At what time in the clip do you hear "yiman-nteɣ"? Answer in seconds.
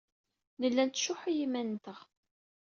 1.37-1.99